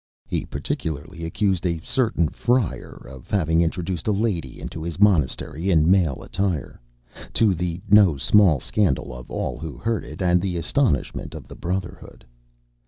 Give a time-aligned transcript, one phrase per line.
[0.25, 5.91] He particularly accused a certain friar of having introduced a lady into his monastery in
[5.91, 6.81] male attire,
[7.33, 11.55] to the no small scandal of all who heard it, and the astonishment of the
[11.55, 12.25] brotherhood.